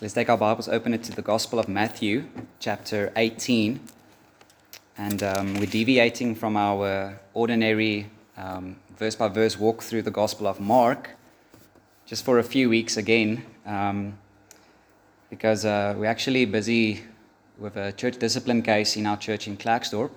[0.00, 2.24] So let's take our Bibles, open it to the Gospel of Matthew,
[2.58, 3.78] chapter 18.
[4.96, 8.06] And um, we're deviating from our ordinary
[8.96, 11.10] verse by verse walk through the Gospel of Mark
[12.06, 14.16] just for a few weeks again, um,
[15.28, 17.02] because uh, we're actually busy
[17.58, 20.12] with a church discipline case in our church in Klerksdorp.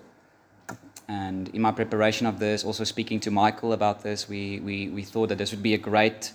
[1.09, 5.03] And in my preparation of this, also speaking to Michael about this, we, we, we
[5.03, 6.31] thought that this would be a great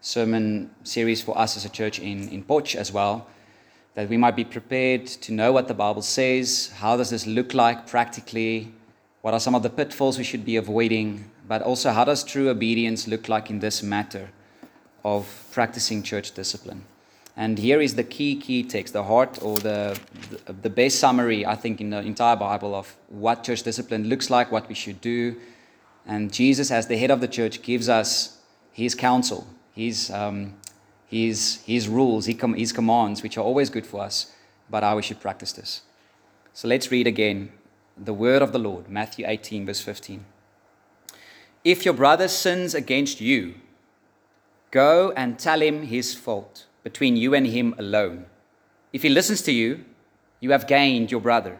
[0.00, 3.26] sermon series for us as a church in, in Potch as well,
[3.94, 7.54] that we might be prepared to know what the Bible says, how does this look
[7.54, 8.72] like practically,
[9.22, 12.48] what are some of the pitfalls we should be avoiding, but also how does true
[12.48, 14.30] obedience look like in this matter
[15.04, 16.84] of practicing church discipline.
[17.36, 19.98] And here is the key, key text, the heart or the,
[20.46, 24.28] the, the best summary, I think, in the entire Bible of what church discipline looks
[24.28, 25.36] like, what we should do.
[26.04, 28.38] And Jesus, as the head of the church, gives us
[28.72, 29.46] his counsel,
[29.78, 30.54] his, um,
[31.06, 34.32] his, his rules, his commands, which are always good for us,
[34.68, 35.82] but how we should practice this.
[36.52, 37.52] So let's read again
[37.96, 40.24] the word of the Lord, Matthew 18, verse 15.
[41.62, 43.54] If your brother sins against you,
[44.72, 48.26] go and tell him his fault between you and him alone.
[48.92, 49.84] If he listens to you,
[50.40, 51.56] you have gained your brother.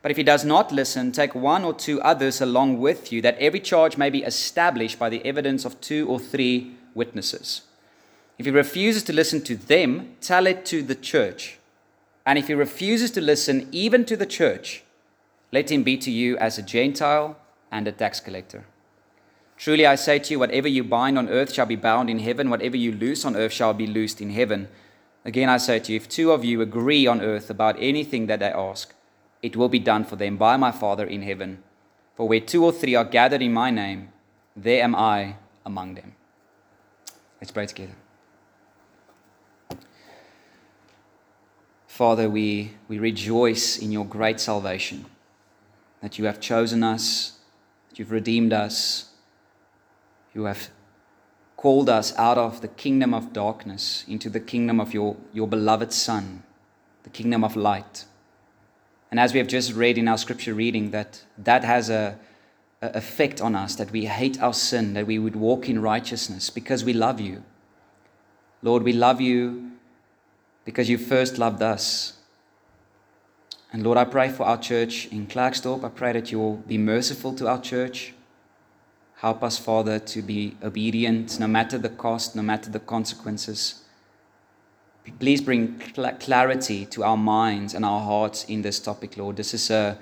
[0.00, 3.38] But if he does not listen, take one or two others along with you, that
[3.38, 7.62] every charge may be established by the evidence of two or three witnesses.
[8.38, 11.58] If he refuses to listen to them, tell it to the church.
[12.26, 14.82] And if he refuses to listen even to the church,
[15.52, 17.36] let him be to you as a Gentile
[17.70, 18.64] and a tax collector.
[19.56, 22.50] Truly I say to you, whatever you bind on earth shall be bound in heaven,
[22.50, 24.68] whatever you loose on earth shall be loosed in heaven.
[25.24, 28.40] Again I say to you, if two of you agree on earth about anything that
[28.40, 28.94] they ask,
[29.42, 31.62] it will be done for them by my Father in heaven.
[32.16, 34.08] For where two or three are gathered in my name,
[34.56, 36.14] there am I among them.
[37.40, 37.94] Let's pray together.
[41.86, 45.04] Father, we, we rejoice in your great salvation,
[46.00, 47.38] that you have chosen us,
[47.88, 49.10] that you've redeemed us
[50.34, 50.68] you have
[51.56, 55.92] called us out of the kingdom of darkness into the kingdom of your, your beloved
[55.92, 56.42] Son,
[57.04, 58.04] the kingdom of light.
[59.10, 62.18] And as we have just read in our scripture reading, that that has a, a
[62.94, 66.84] effect on us, that we hate our sin, that we would walk in righteousness because
[66.84, 67.42] we love you.
[68.62, 69.72] Lord, we love you
[70.64, 72.14] because you first loved us.
[73.72, 75.84] And Lord, I pray for our church in Klerksdorp.
[75.84, 78.14] I pray that you will be merciful to our church.
[79.16, 83.82] Help us, Father, to be obedient no matter the cost, no matter the consequences.
[85.18, 85.78] Please bring
[86.20, 89.36] clarity to our minds and our hearts in this topic, Lord.
[89.36, 89.98] This is a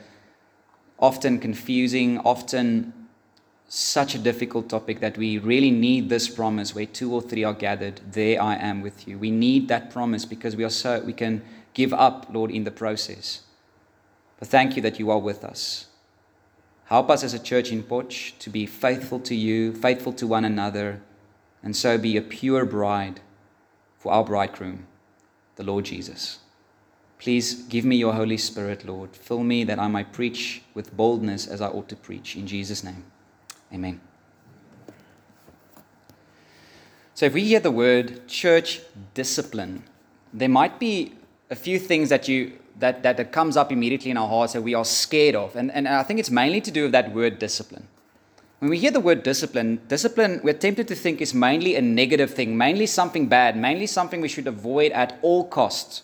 [0.98, 2.92] often confusing, often
[3.68, 7.54] such a difficult topic that we really need this promise where two or three are
[7.54, 9.18] gathered, there I am with you.
[9.18, 11.42] We need that promise because we are so we can
[11.72, 13.40] give up, Lord, in the process.
[14.38, 15.86] But thank you that you are with us.
[16.84, 20.44] Help us as a church in Potch to be faithful to you, faithful to one
[20.44, 21.00] another,
[21.62, 23.20] and so be a pure bride
[23.96, 24.86] for our bridegroom,
[25.56, 26.40] the Lord Jesus.
[27.22, 29.14] Please give me your Holy Spirit, Lord.
[29.14, 32.34] Fill me that I might preach with boldness as I ought to preach.
[32.34, 33.04] In Jesus' name,
[33.72, 34.00] amen.
[37.14, 38.80] So, if we hear the word church
[39.14, 39.84] discipline,
[40.34, 41.12] there might be
[41.48, 44.62] a few things that you that, that, that comes up immediately in our hearts that
[44.62, 45.54] we are scared of.
[45.54, 47.86] And, and I think it's mainly to do with that word discipline.
[48.58, 52.34] When we hear the word discipline, discipline, we're tempted to think is mainly a negative
[52.34, 56.02] thing, mainly something bad, mainly something we should avoid at all costs.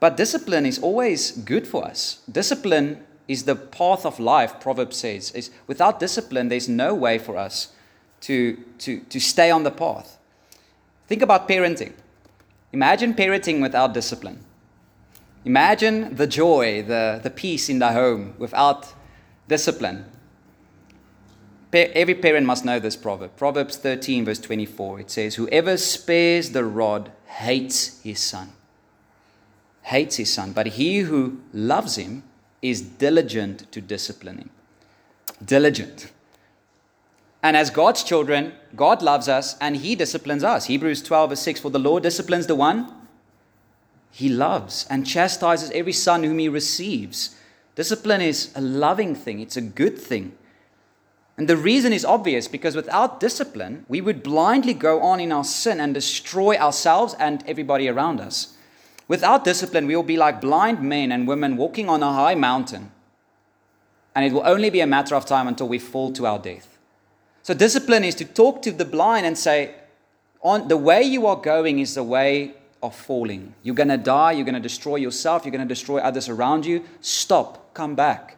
[0.00, 2.22] But discipline is always good for us.
[2.30, 5.30] Discipline is the path of life, Proverbs says.
[5.32, 7.72] Is without discipline, there's no way for us
[8.22, 10.18] to, to, to stay on the path.
[11.06, 11.92] Think about parenting.
[12.72, 14.40] Imagine parenting without discipline.
[15.44, 18.94] Imagine the joy, the, the peace in the home without
[19.48, 20.04] discipline.
[21.72, 23.36] Pa- every parent must know this proverb.
[23.36, 25.00] Proverbs 13, verse 24.
[25.00, 28.52] It says, Whoever spares the rod hates his son.
[29.90, 30.52] Hates his son.
[30.52, 32.22] But he who loves him
[32.62, 34.50] is diligent to discipline him.
[35.44, 36.12] Diligent.
[37.42, 40.66] And as God's children, God loves us and he disciplines us.
[40.66, 42.92] Hebrews 12, verse 6 For the Lord disciplines the one
[44.12, 47.34] he loves and chastises every son whom he receives.
[47.74, 50.36] Discipline is a loving thing, it's a good thing.
[51.36, 55.44] And the reason is obvious because without discipline, we would blindly go on in our
[55.44, 58.56] sin and destroy ourselves and everybody around us.
[59.10, 62.92] Without discipline, we will be like blind men and women walking on a high mountain.
[64.14, 66.78] And it will only be a matter of time until we fall to our death.
[67.42, 69.74] So, discipline is to talk to the blind and say,
[70.42, 72.54] on the way you are going is the way
[72.84, 73.52] of falling.
[73.64, 74.30] You're going to die.
[74.30, 75.44] You're going to destroy yourself.
[75.44, 76.84] You're going to destroy others around you.
[77.00, 77.74] Stop.
[77.74, 78.36] Come back.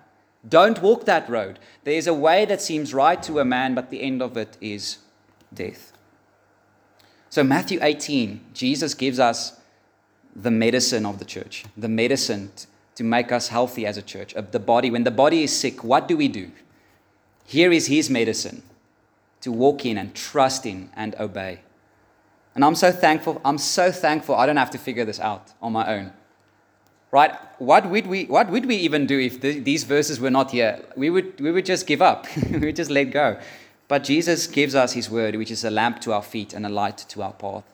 [0.49, 1.59] Don't walk that road.
[1.85, 4.57] There is a way that seems right to a man, but the end of it
[4.59, 4.97] is
[5.53, 5.93] death.
[7.29, 9.59] So, Matthew 18, Jesus gives us
[10.34, 12.50] the medicine of the church, the medicine
[12.94, 14.90] to make us healthy as a church, of the body.
[14.90, 16.50] When the body is sick, what do we do?
[17.46, 18.62] Here is his medicine
[19.40, 21.61] to walk in and trust in and obey.
[22.55, 23.40] And I'm so thankful.
[23.44, 26.12] I'm so thankful I don't have to figure this out on my own.
[27.11, 27.32] Right?
[27.58, 30.82] What would we, what would we even do if the, these verses were not here?
[30.96, 32.26] We would, we would just give up.
[32.50, 33.38] we would just let go.
[33.88, 36.70] But Jesus gives us his word, which is a lamp to our feet and a
[36.70, 37.64] light to our path.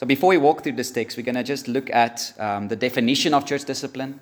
[0.00, 2.74] So before we walk through this text, we're going to just look at um, the
[2.74, 4.18] definition of church discipline,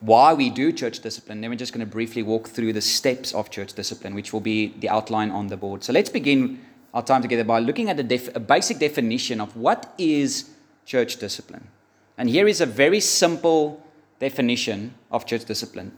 [0.00, 1.42] why we do church discipline.
[1.42, 4.40] Then we're just going to briefly walk through the steps of church discipline, which will
[4.40, 5.84] be the outline on the board.
[5.84, 6.60] So let's begin
[6.94, 10.48] our time together by looking at a, def- a basic definition of what is
[10.86, 11.68] church discipline.
[12.16, 13.84] And here is a very simple
[14.18, 15.92] definition of church discipline.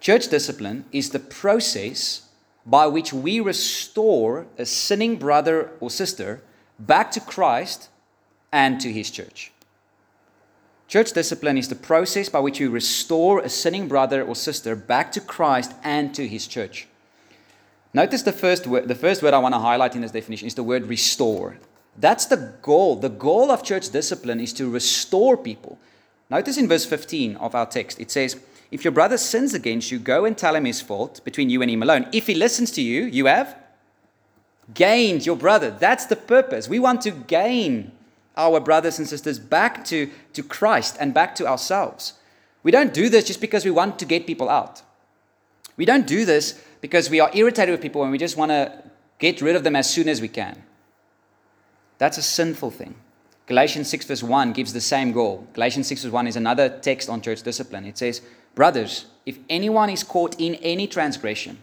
[0.00, 2.28] Church discipline is the process
[2.66, 6.42] by which we restore a sinning brother or sister
[6.78, 7.88] back to Christ
[8.52, 9.52] and to his church.
[10.88, 15.12] Church discipline is the process by which we restore a sinning brother or sister back
[15.12, 16.88] to Christ and to his church.
[17.92, 20.54] Notice the first word, the first word I want to highlight in this definition is
[20.54, 21.58] the word restore.
[21.98, 22.96] That's the goal.
[22.96, 25.78] The goal of church discipline is to restore people.
[26.30, 28.40] Notice in verse 15 of our text, it says,
[28.70, 31.70] If your brother sins against you, go and tell him his fault between you and
[31.70, 32.06] him alone.
[32.12, 33.56] If he listens to you, you have
[34.72, 35.70] gained your brother.
[35.70, 36.68] That's the purpose.
[36.68, 37.92] We want to gain
[38.38, 42.14] our brothers and sisters back to, to Christ and back to ourselves.
[42.62, 44.82] We don't do this just because we want to get people out.
[45.76, 48.82] We don't do this because we are irritated with people and we just want to
[49.18, 50.62] get rid of them as soon as we can.
[51.98, 52.94] That's a sinful thing.
[53.46, 55.46] Galatians 6, verse 1 gives the same goal.
[55.54, 57.84] Galatians 6, verse 1 is another text on church discipline.
[57.84, 58.20] It says,
[58.54, 61.58] Brothers, if anyone is caught in any transgression,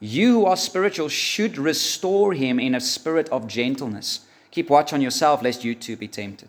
[0.00, 4.20] you who are spiritual should restore him in a spirit of gentleness
[4.50, 6.48] Keep watch on yourself, lest you too be tempted.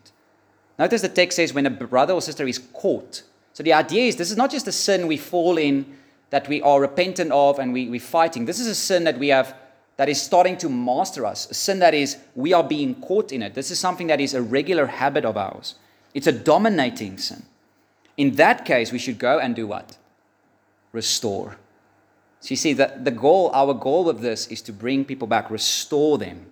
[0.77, 3.23] Notice the text says when a brother or sister is caught.
[3.53, 5.97] So the idea is this is not just a sin we fall in
[6.29, 8.45] that we are repentant of and we, we're fighting.
[8.45, 9.55] This is a sin that we have
[9.97, 13.43] that is starting to master us, a sin that is we are being caught in
[13.43, 13.53] it.
[13.53, 15.75] This is something that is a regular habit of ours.
[16.13, 17.43] It's a dominating sin.
[18.15, 19.97] In that case, we should go and do what?
[20.93, 21.57] Restore.
[22.39, 25.51] So you see that the goal, our goal with this is to bring people back,
[25.51, 26.45] restore them.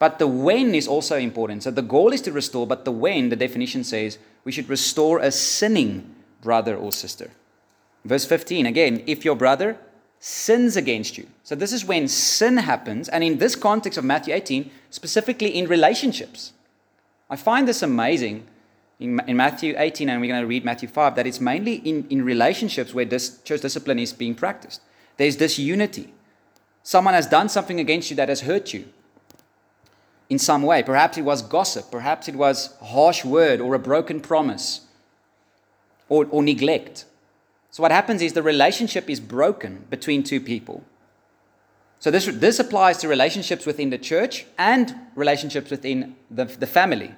[0.00, 1.62] But the when is also important.
[1.62, 5.18] So the goal is to restore, but the when, the definition says, we should restore
[5.18, 7.30] a sinning brother or sister.
[8.06, 9.76] Verse 15, again, if your brother
[10.18, 11.26] sins against you.
[11.44, 15.68] So this is when sin happens, and in this context of Matthew 18, specifically in
[15.68, 16.54] relationships.
[17.28, 18.46] I find this amazing
[18.98, 22.06] in, in Matthew 18, and we're going to read Matthew 5, that it's mainly in,
[22.08, 24.80] in relationships where this church discipline is being practiced.
[25.18, 26.14] There's this unity.
[26.82, 28.86] Someone has done something against you that has hurt you
[30.30, 30.82] in some way.
[30.82, 34.82] Perhaps it was gossip, perhaps it was a harsh word or a broken promise
[36.08, 37.04] or, or neglect.
[37.72, 40.84] So, what happens is the relationship is broken between two people.
[41.98, 47.14] So, this, this applies to relationships within the church and relationships within the, the family,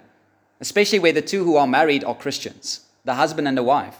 [0.60, 3.96] especially where the two who are married are Christians, the husband and the wife.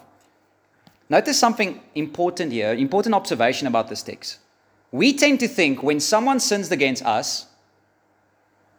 [1.09, 4.39] Notice something important here, important observation about this text.
[4.91, 7.47] We tend to think when someone sins against us,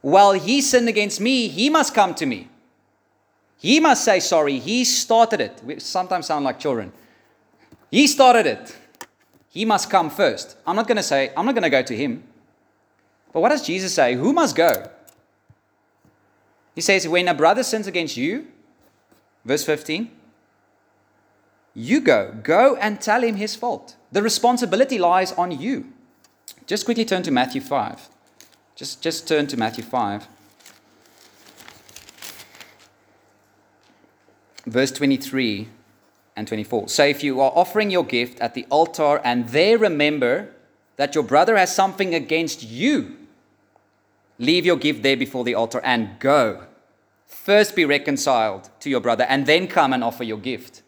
[0.03, 2.49] well, he sinned against me, he must come to me.
[3.57, 4.59] He must say sorry.
[4.59, 5.61] He started it.
[5.63, 6.91] We sometimes sound like children.
[7.89, 8.77] He started it.
[9.47, 10.57] He must come first.
[10.67, 12.23] I'm not going to say, I'm not going to go to him.
[13.31, 14.15] But what does Jesus say?
[14.15, 14.89] Who must go?
[16.75, 18.47] He says, when a brother sins against you,
[19.45, 20.11] verse 15,
[21.73, 22.35] you go.
[22.43, 23.95] Go and tell him his fault.
[24.11, 25.85] The responsibility lies on you.
[26.67, 28.09] Just quickly turn to Matthew 5.
[28.75, 30.27] Just, just turn to Matthew 5.
[34.65, 35.67] Verse 23
[36.35, 36.87] and 24.
[36.89, 40.49] So if you are offering your gift at the altar and there remember
[40.95, 43.17] that your brother has something against you,
[44.39, 46.65] leave your gift there before the altar and go.
[47.27, 50.81] First be reconciled to your brother and then come and offer your gift.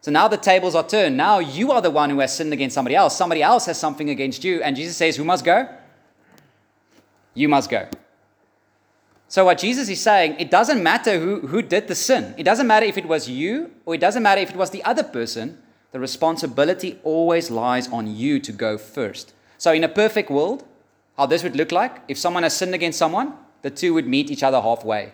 [0.00, 1.16] So now the tables are turned.
[1.16, 3.16] Now you are the one who has sinned against somebody else.
[3.16, 4.62] Somebody else has something against you.
[4.62, 5.68] And Jesus says, Who must go?
[7.38, 7.88] You must go.
[9.28, 12.34] So, what Jesus is saying, it doesn't matter who, who did the sin.
[12.38, 14.82] It doesn't matter if it was you or it doesn't matter if it was the
[14.84, 15.58] other person.
[15.92, 19.34] The responsibility always lies on you to go first.
[19.58, 20.64] So, in a perfect world,
[21.16, 24.30] how this would look like if someone has sinned against someone, the two would meet
[24.30, 25.12] each other halfway.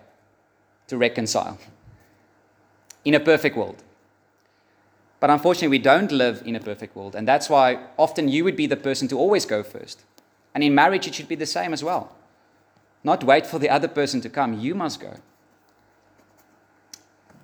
[0.87, 1.59] to reconcile
[3.05, 3.83] in a perfect world.
[5.21, 7.15] But unfortunately, we don't live in a perfect world.
[7.15, 10.05] And that's why often you would be the person to always go first.
[10.55, 12.13] And in marriage, it should be the same as well.
[13.03, 15.15] Not wait for the other person to come, you must go.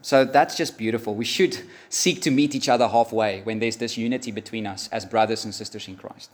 [0.02, 1.14] So that's just beautiful.
[1.14, 1.58] We should
[1.90, 5.54] seek to meet each other halfway when there's this unity between us as brothers and
[5.54, 6.30] sisters in Christ.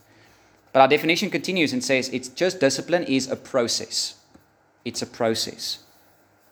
[0.73, 4.16] But our definition continues and says it's just discipline is a process.
[4.85, 5.80] It's a process.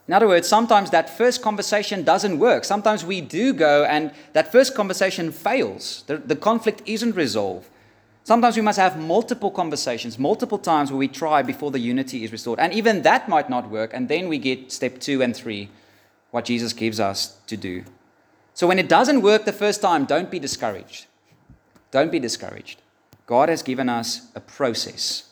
[0.09, 2.65] In other words, sometimes that first conversation doesn't work.
[2.65, 6.05] Sometimes we do go and that first conversation fails.
[6.09, 7.69] The, the conflict isn't resolved.
[8.25, 12.33] Sometimes we must have multiple conversations, multiple times where we try before the unity is
[12.33, 12.59] restored.
[12.59, 13.93] And even that might not work.
[13.93, 15.69] And then we get step two and three,
[16.31, 17.85] what Jesus gives us to do.
[18.55, 21.05] So when it doesn't work the first time, don't be discouraged.
[21.91, 22.81] Don't be discouraged.
[23.27, 25.29] God has given us a process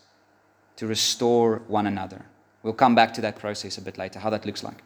[0.76, 2.26] to restore one another.
[2.62, 4.82] We'll come back to that process a bit later, how that looks like.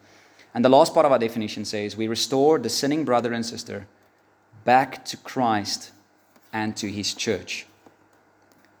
[0.53, 3.85] And the last part of our definition says we restore the sinning brother and sister
[4.63, 5.91] back to Christ
[6.53, 7.65] and to his church.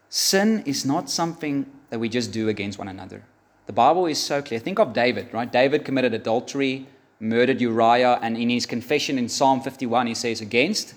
[0.09, 3.23] Sin is not something that we just do against one another.
[3.65, 4.59] The Bible is so clear.
[4.59, 5.51] Think of David, right?
[5.51, 6.87] David committed adultery,
[7.19, 10.93] murdered Uriah, and in his confession in Psalm 51, he says, Against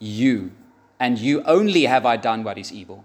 [0.00, 0.50] you,
[0.98, 3.04] and you only have I done what is evil.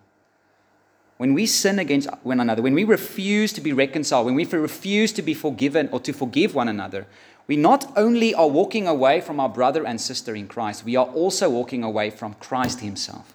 [1.17, 5.13] When we sin against one another, when we refuse to be reconciled, when we refuse
[5.13, 7.05] to be forgiven or to forgive one another,
[7.47, 11.05] we not only are walking away from our brother and sister in Christ, we are
[11.05, 13.34] also walking away from Christ Himself.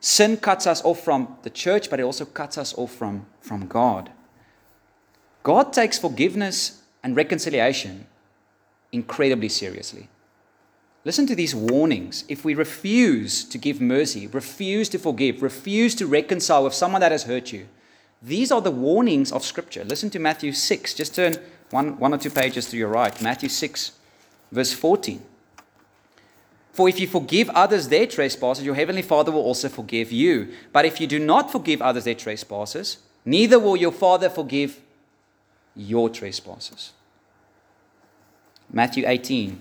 [0.00, 3.66] Sin cuts us off from the church, but it also cuts us off from, from
[3.66, 4.10] God.
[5.42, 8.06] God takes forgiveness and reconciliation
[8.92, 10.08] incredibly seriously.
[11.04, 12.24] Listen to these warnings.
[12.28, 17.12] If we refuse to give mercy, refuse to forgive, refuse to reconcile with someone that
[17.12, 17.66] has hurt you,
[18.20, 19.84] these are the warnings of Scripture.
[19.84, 20.94] Listen to Matthew 6.
[20.94, 21.36] Just turn
[21.70, 23.20] one, one or two pages to your right.
[23.22, 23.92] Matthew 6,
[24.50, 25.22] verse 14.
[26.78, 30.52] For if you forgive others their trespasses, your heavenly Father will also forgive you.
[30.72, 34.80] But if you do not forgive others their trespasses, neither will your Father forgive
[35.74, 36.92] your trespasses.
[38.70, 39.58] Matthew 18.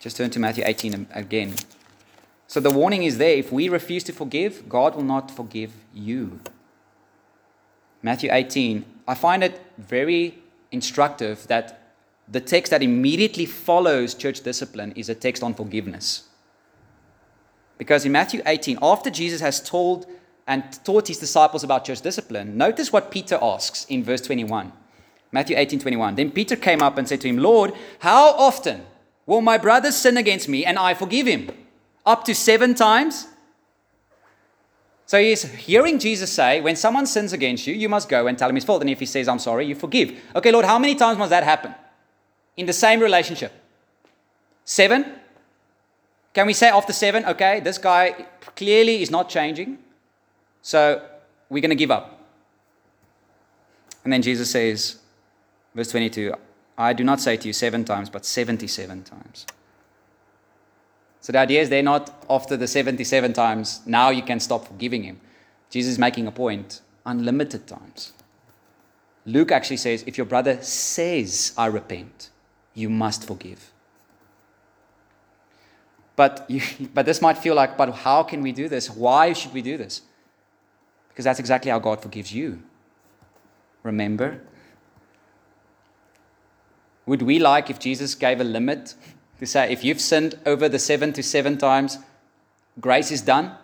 [0.00, 1.54] Just turn to Matthew 18 again.
[2.46, 6.40] So the warning is there if we refuse to forgive, God will not forgive you.
[8.02, 8.84] Matthew 18.
[9.08, 11.81] I find it very instructive that
[12.32, 16.28] the text that immediately follows church discipline is a text on forgiveness.
[17.76, 20.06] Because in Matthew 18, after Jesus has told
[20.46, 24.72] and taught his disciples about church discipline, notice what Peter asks in verse 21.
[25.30, 26.14] Matthew 18, 21.
[26.14, 28.82] Then Peter came up and said to him, Lord, how often
[29.26, 31.50] will my brother sin against me and I forgive him?
[32.06, 33.26] Up to seven times?
[35.04, 38.48] So he's hearing Jesus say, when someone sins against you, you must go and tell
[38.48, 38.80] him his fault.
[38.80, 40.18] And if he says, I'm sorry, you forgive.
[40.34, 41.74] Okay, Lord, how many times must that happen?
[42.56, 43.52] In the same relationship?
[44.64, 45.04] Seven?
[46.34, 49.78] Can we say after seven, okay, this guy clearly is not changing,
[50.62, 51.02] so
[51.50, 52.20] we're going to give up?
[54.04, 55.02] And then Jesus says,
[55.74, 56.34] Verse 22
[56.78, 59.46] I do not say to you seven times, but 77 times.
[61.20, 65.04] So the idea is they're not after the 77 times, now you can stop forgiving
[65.04, 65.20] him.
[65.70, 68.12] Jesus is making a point unlimited times.
[69.26, 72.30] Luke actually says if your brother says, I repent,
[72.74, 73.72] you must forgive.
[76.16, 76.62] But, you,
[76.94, 78.90] but this might feel like, but how can we do this?
[78.90, 80.02] Why should we do this?
[81.08, 82.62] Because that's exactly how God forgives you.
[83.82, 84.40] Remember,
[87.04, 88.94] would we like if Jesus gave a limit
[89.40, 91.98] to say, if you've sinned over the seven to seven times,
[92.80, 93.56] grace is done?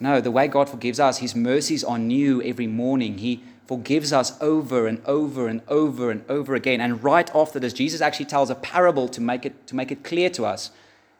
[0.00, 3.18] No, the way God forgives us, His mercies are new every morning.
[3.18, 6.80] He forgives us over and over and over and over again.
[6.80, 10.02] And right after this, Jesus actually tells a parable to make it, to make it
[10.02, 10.70] clear to us.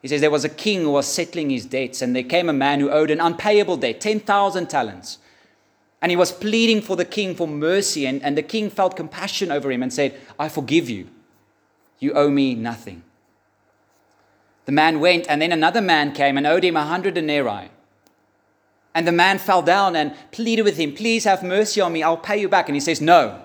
[0.00, 2.54] He says, There was a king who was settling his debts, and there came a
[2.54, 5.18] man who owed an unpayable debt, 10,000 talents.
[6.00, 9.52] And he was pleading for the king for mercy, and, and the king felt compassion
[9.52, 11.08] over him and said, I forgive you.
[11.98, 13.02] You owe me nothing.
[14.64, 17.68] The man went, and then another man came and owed him a hundred denarii.
[18.95, 22.16] And the man fell down and pleaded with him, Please have mercy on me, I'll
[22.16, 22.68] pay you back.
[22.68, 23.42] And he says, No.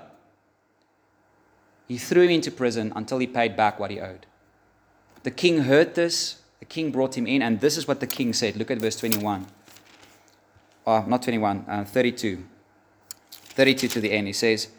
[1.88, 4.26] He threw him into prison until he paid back what he owed.
[5.24, 8.34] The king heard this, the king brought him in, and this is what the king
[8.34, 8.56] said.
[8.56, 9.46] Look at verse 21
[10.86, 12.44] oh, not 21, uh, 32.
[13.32, 14.28] 32 to the end.
[14.28, 14.70] He says,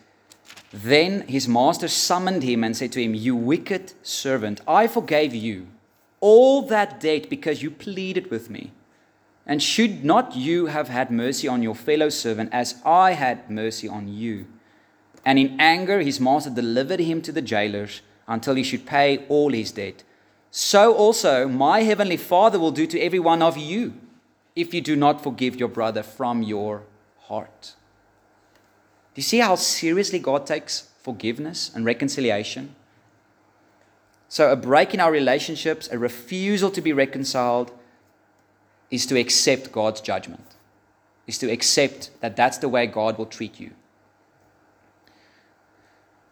[0.73, 5.69] Then his master summoned him and said to him, You wicked servant, I forgave you
[6.21, 8.73] all that debt because you pleaded with me.
[9.47, 13.89] And should not you have had mercy on your fellow servant as I had mercy
[13.89, 14.47] on you?
[15.25, 19.51] And in anger, his master delivered him to the jailers until he should pay all
[19.51, 20.03] his debt.
[20.51, 23.95] So also my heavenly Father will do to every one of you
[24.55, 26.85] if you do not forgive your brother from your
[27.23, 27.75] heart.
[29.15, 32.75] Do you see how seriously God takes forgiveness and reconciliation?
[34.29, 37.71] So, a break in our relationships, a refusal to be reconciled,
[38.95, 40.55] is to accept God's judgment,
[41.27, 43.73] is to accept that that's the way God will treat you.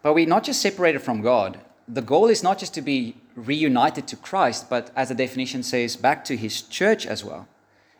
[0.01, 1.59] But we're not just separated from God.
[1.89, 5.97] The goal is not just to be reunited to Christ, but as the definition says,
[5.97, 7.47] back to his church as well.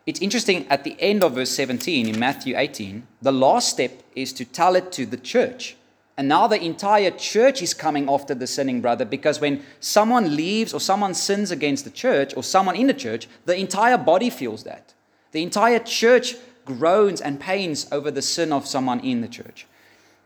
[0.05, 4.31] It's interesting at the end of verse 17 in Matthew 18, the last step is
[4.33, 5.75] to tell it to the church.
[6.17, 10.73] And now the entire church is coming after the sinning brother because when someone leaves
[10.73, 14.63] or someone sins against the church or someone in the church, the entire body feels
[14.63, 14.93] that.
[15.31, 19.65] The entire church groans and pains over the sin of someone in the church.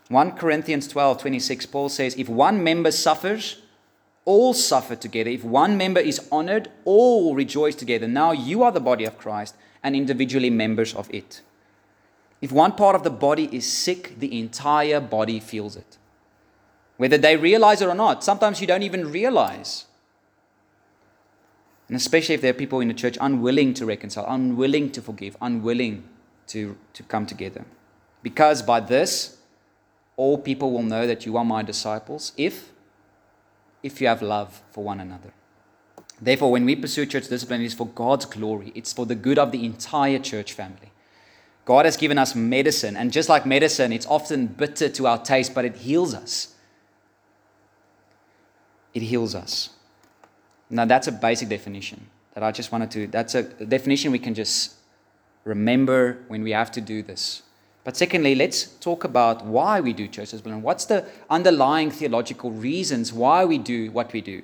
[0.10, 3.62] 1 Corinthians 12 26, Paul says, If one member suffers,
[4.26, 5.30] all suffer together.
[5.30, 8.10] If one member is honored, all rejoice together.
[8.10, 11.42] Now you are the body of Christ and individually members of it.
[12.42, 15.98] If one part of the body is sick, the entire body feels it.
[16.98, 19.86] Whether they realize it or not, sometimes you don't even realize.
[21.88, 25.38] And especially if there are people in the church unwilling to reconcile, unwilling to forgive,
[25.42, 26.04] unwilling
[26.48, 27.66] to, to come together.
[28.24, 29.38] Because by this,
[30.16, 32.72] all people will know that you are my disciples if
[33.84, 35.32] if you have love for one another.
[36.20, 38.72] Therefore, when we pursue church discipline, it is for God's glory.
[38.74, 40.92] It's for the good of the entire church family.
[41.68, 45.54] God has given us medicine, and just like medicine, it's often bitter to our taste,
[45.54, 46.56] but it heals us.
[48.94, 49.72] It heals us.
[50.70, 54.34] Now, that's a basic definition that I just wanted to, that's a definition we can
[54.34, 54.76] just
[55.44, 57.44] remember when we have to do this.
[57.84, 60.62] But secondly, let's talk about why we do church discipline.
[60.62, 64.42] What's the underlying theological reasons why we do what we do?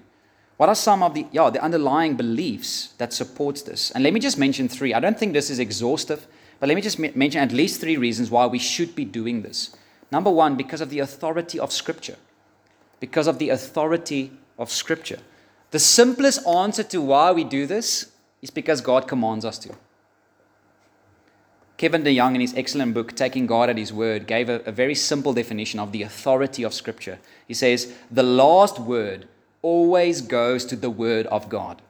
[0.58, 3.92] What are some of the yeah, the underlying beliefs that supports this?
[3.92, 4.94] And let me just mention three.
[4.94, 6.28] I don't think this is exhaustive,
[6.64, 9.76] but let me just mention at least three reasons why we should be doing this.
[10.14, 12.16] Number 1, because of the authority of scripture.
[13.02, 15.20] Because of the authority of scripture.
[15.72, 19.76] The simplest answer to why we do this is because God commands us to.
[21.76, 24.96] Kevin DeYoung, in his excellent book, Taking God at His Word, gave a, a very
[24.96, 27.20] simple definition of the authority of Scripture.
[27.46, 29.28] He says, The last word
[29.62, 31.82] always goes to the Word of God.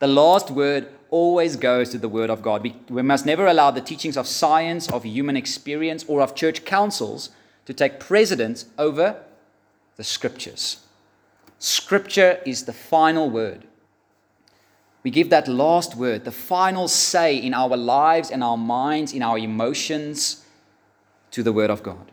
[0.00, 2.62] The last word always goes to the Word of God.
[2.62, 6.64] We, we must never allow the teachings of science, of human experience, or of church
[6.64, 7.30] councils
[7.66, 9.22] to take precedence over
[9.96, 10.78] the Scriptures.
[11.58, 13.66] Scripture is the final word.
[15.02, 19.22] We give that last word, the final say in our lives, in our minds, in
[19.22, 20.44] our emotions,
[21.30, 22.10] to the Word of God.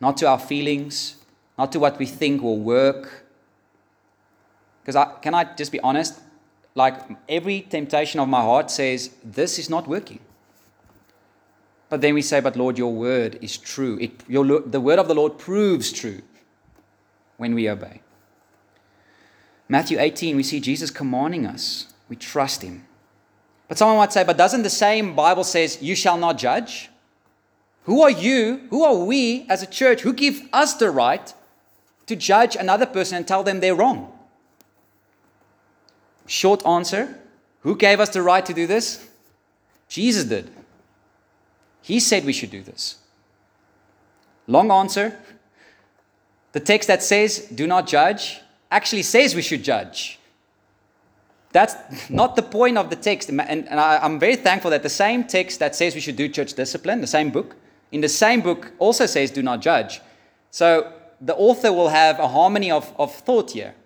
[0.00, 1.16] Not to our feelings,
[1.56, 3.24] not to what we think will work.
[4.82, 6.20] Because I, can I just be honest?
[6.74, 6.96] Like
[7.28, 10.20] every temptation of my heart says, this is not working.
[11.88, 13.98] But then we say, but Lord, your word is true.
[14.00, 16.22] It, your, the word of the Lord proves true
[17.36, 18.00] when we obey.
[19.68, 22.84] Matthew 18, we see Jesus commanding us we trust him.
[23.68, 26.90] But someone might say, but doesn't the same Bible says you shall not judge?
[27.84, 28.66] Who are you?
[28.70, 30.02] Who are we as a church?
[30.02, 31.32] Who give us the right
[32.06, 34.13] to judge another person and tell them they're wrong?
[36.26, 37.18] Short answer
[37.60, 39.08] Who gave us the right to do this?
[39.88, 40.50] Jesus did.
[41.82, 42.96] He said we should do this.
[44.46, 45.18] Long answer
[46.52, 50.18] The text that says do not judge actually says we should judge.
[51.52, 51.76] That's
[52.10, 53.28] not the point of the text.
[53.28, 56.28] And, and I, am very thankful that the same text that says we should do
[56.28, 57.54] church discipline, the same book,
[57.92, 60.00] in the same book also says do not judge.
[60.50, 63.76] So the author will have a harmony of, of thought here.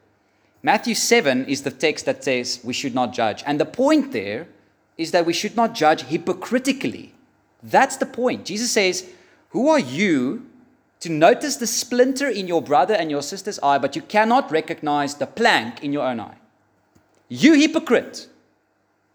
[0.63, 3.43] Matthew 7 is the text that says we should not judge.
[3.47, 4.49] And the point there
[4.97, 7.15] is that we should not judge hypocritically.
[7.63, 8.45] That's the point.
[8.45, 9.09] Jesus says,
[9.51, 10.47] Who are you
[11.01, 15.15] to notice the splinter in your brother and your sister's eye, but you cannot recognize
[15.15, 16.37] the plank in your own eye?
[17.29, 18.29] You hypocrite!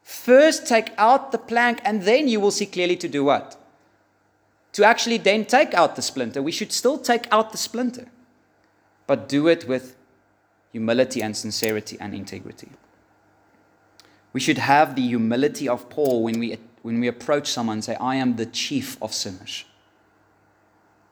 [0.04, 3.58] First take out the plank, and then you will see clearly to do what?
[4.74, 6.42] To actually then take out the splinter.
[6.42, 8.08] We should still take out the splinter,
[9.08, 9.96] but do it with
[10.74, 12.70] humility and sincerity and integrity.
[14.34, 17.96] We should have the humility of Paul when we, when we approach someone and say,
[17.96, 19.64] I am the chief of sinners.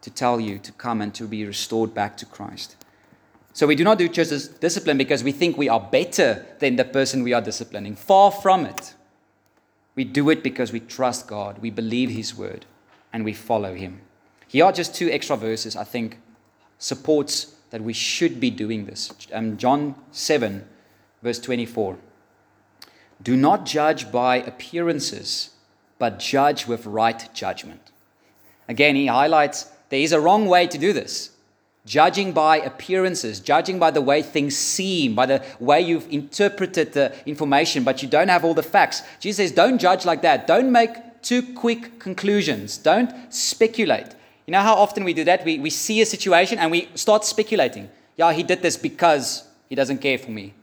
[0.02, 2.76] To tell you to come and to be restored back to Christ.
[3.54, 6.86] So we do not do church discipline because we think we are better than the
[6.86, 7.96] person we are disciplining.
[7.96, 8.96] Far from it.
[9.94, 12.66] We do it because we trust God, we believe His word,
[13.14, 14.02] and we follow Him.
[14.48, 16.18] Here are just two extra verses, I think,
[16.80, 19.12] supports that we should be doing this.
[19.34, 20.68] Um, John 7,
[21.24, 21.98] verse 24.
[23.24, 25.52] Do not judge by appearances,
[25.98, 27.92] but judge with right judgment.
[28.68, 31.32] Again, he highlights there is a wrong way to do this.
[31.86, 37.14] Judging by appearances, judging by the way things seem, by the way you've interpreted the
[37.26, 39.02] information, but you don't have all the facts.
[39.20, 40.46] Jesus says, don't judge like that.
[40.46, 42.78] Don't make too quick conclusions.
[42.78, 44.16] Don't speculate.
[44.48, 45.46] You know how often we do that?
[45.46, 47.90] We, we see a situation and we start speculating.
[48.18, 50.54] Yeah, he did this because he doesn't care for me.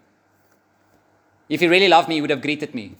[1.48, 2.94] If he really loved me, he would have greeted me.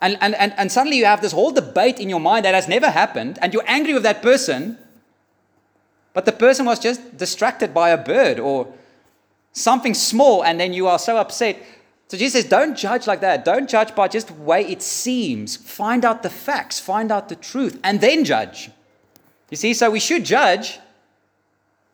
[0.00, 2.68] And, and, and, and suddenly you have this whole debate in your mind that has
[2.68, 4.78] never happened, and you're angry with that person,
[6.14, 8.72] but the person was just distracted by a bird or
[9.52, 11.58] something small, and then you are so upset.
[12.08, 13.44] So Jesus says, don't judge like that.
[13.44, 15.56] Don't judge by just the way it seems.
[15.56, 18.70] Find out the facts, find out the truth, and then judge.
[19.50, 20.78] You see, so we should judge,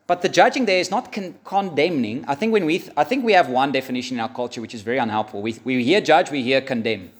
[0.05, 2.23] but the judging there is not con- condemning.
[2.27, 4.75] I think when we, th- I think we have one definition in our culture which
[4.75, 5.41] is very unhelpful.
[5.41, 7.11] We, we hear judge, we hear condemn.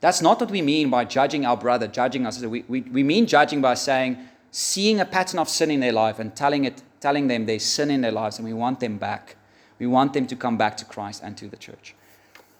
[0.00, 2.40] That's not what we mean by judging our brother, judging us.
[2.42, 4.18] We, we, we mean judging by saying,
[4.50, 7.90] seeing a pattern of sin in their life and telling, it, telling them there's sin
[7.90, 9.36] in their lives and we want them back.
[9.78, 11.94] We want them to come back to Christ and to the church.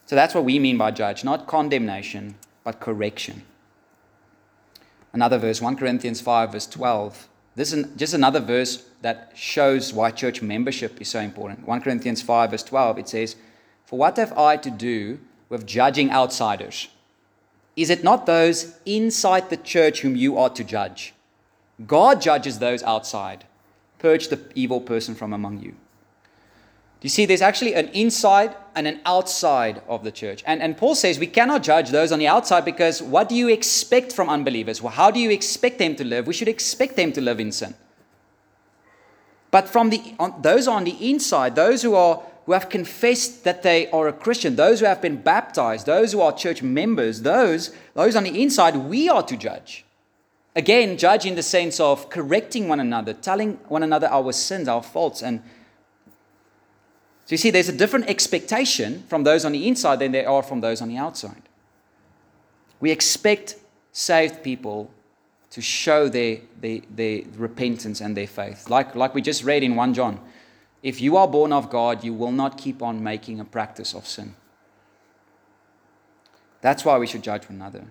[0.06, 3.42] So that's what we mean by judge, not condemnation, but correction.
[5.12, 7.28] Another verse, 1 Corinthians 5, verse 12.
[7.54, 11.66] This is just another verse that shows why church membership is so important.
[11.66, 13.36] 1 Corinthians 5, verse 12, it says,
[13.84, 15.18] For what have I to do
[15.48, 16.88] with judging outsiders?
[17.76, 21.14] Is it not those inside the church whom you are to judge?
[21.86, 23.44] God judges those outside.
[23.98, 25.74] Purge the evil person from among you.
[27.00, 30.42] You see, there's actually an inside and an outside of the church.
[30.46, 33.48] And, and Paul says we cannot judge those on the outside because what do you
[33.48, 34.82] expect from unbelievers?
[34.82, 36.26] Well, how do you expect them to live?
[36.26, 37.74] We should expect them to live in sin.
[39.50, 43.62] But from the, on, those on the inside, those who, are, who have confessed that
[43.62, 47.74] they are a Christian, those who have been baptized, those who are church members, those,
[47.94, 49.84] those on the inside, we are to judge.
[50.56, 54.82] Again, judge in the sense of correcting one another, telling one another our sins, our
[54.82, 55.42] faults, and
[57.28, 60.42] so you see, there's a different expectation from those on the inside than there are
[60.42, 61.42] from those on the outside.
[62.80, 63.56] We expect
[63.92, 64.90] saved people
[65.50, 68.70] to show their, their, their repentance and their faith.
[68.70, 70.20] Like, like we just read in 1 John
[70.82, 74.06] if you are born of God, you will not keep on making a practice of
[74.06, 74.34] sin.
[76.62, 77.84] That's why we should judge one another.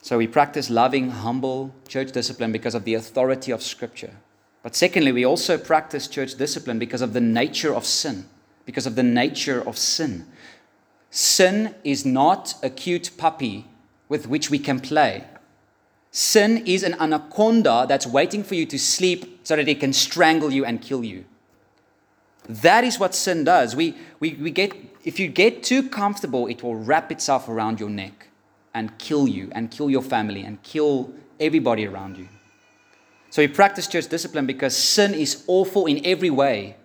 [0.00, 4.14] So we practice loving, humble church discipline because of the authority of Scripture.
[4.64, 8.24] But secondly, we also practice church discipline because of the nature of sin.
[8.64, 10.26] Because of the nature of sin.
[11.10, 13.66] Sin is not a cute puppy
[14.08, 15.24] with which we can play.
[16.10, 20.50] Sin is an anaconda that's waiting for you to sleep so that it can strangle
[20.50, 21.26] you and kill you.
[22.48, 23.76] That is what sin does.
[23.76, 24.72] We, we, we get,
[25.04, 28.28] if you get too comfortable, it will wrap itself around your neck
[28.72, 32.28] and kill you and kill your family and kill everybody around you.
[33.34, 36.76] So we practice church discipline because sin is awful in every way.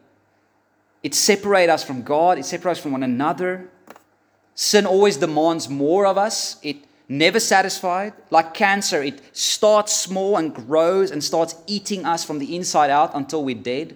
[1.03, 3.69] It separates us from God, it separates us from one another.
[4.55, 6.57] Sin always demands more of us.
[6.63, 8.13] It never satisfied.
[8.31, 13.11] Like cancer, it starts small and grows and starts eating us from the inside out
[13.13, 13.95] until we're dead.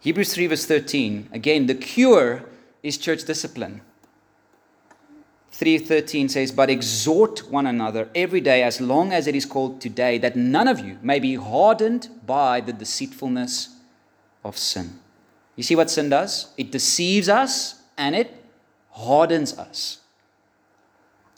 [0.00, 1.28] Hebrews 3, verse 13.
[1.32, 2.48] Again, the cure
[2.82, 3.82] is church discipline.
[5.62, 10.18] 3:13 says, "But exhort one another every day as long as it is called today,
[10.18, 13.68] that none of you may be hardened by the deceitfulness
[14.44, 14.98] of sin."
[15.54, 16.46] You see what sin does?
[16.56, 18.34] It deceives us and it
[18.90, 19.98] hardens us.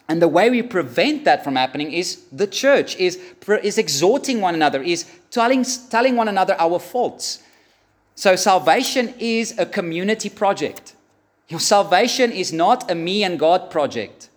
[0.09, 3.19] And the way we prevent that from happening is the church is,
[3.63, 7.41] is exhorting one another, is telling, telling one another our faults.
[8.15, 10.94] So salvation is a community project.
[11.49, 14.31] Your salvation is not a me and God project.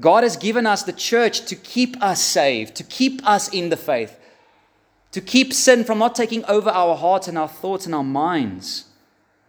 [0.00, 3.76] God has given us the church to keep us saved, to keep us in the
[3.76, 4.18] faith,
[5.12, 8.86] to keep sin from not taking over our hearts and our thoughts and our minds.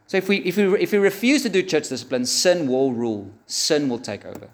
[0.07, 3.31] So if we, if we, if we refuse to do church discipline, sin will rule,
[3.47, 4.49] sin will take over.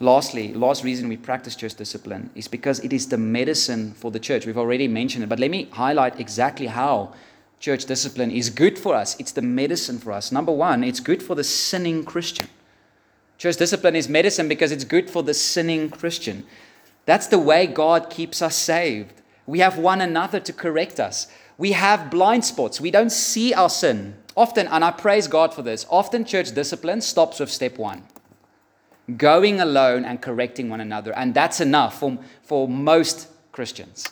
[0.00, 4.18] Lastly, last reason we practice church discipline is because it is the medicine for the
[4.18, 4.44] church.
[4.44, 7.14] We've already mentioned it, but let me highlight exactly how
[7.58, 9.18] church discipline is good for us.
[9.18, 10.30] It's the medicine for us.
[10.30, 12.48] Number one, it's good for the sinning Christian.
[13.38, 16.46] Church discipline is medicine because it's good for the sinning Christian.
[17.04, 19.22] That's the way God keeps us saved.
[19.46, 21.28] We have one another to correct us.
[21.58, 22.80] We have blind spots.
[22.80, 24.16] We don't see our sin.
[24.36, 28.02] Often, and I praise God for this, often church discipline stops with step one.
[29.16, 31.12] going alone and correcting one another.
[31.14, 34.08] And that's enough for, for most Christians.